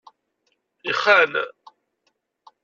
[0.91, 1.33] Ixxan.